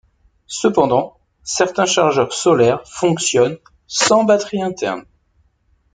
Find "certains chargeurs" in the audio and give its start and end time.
1.43-2.33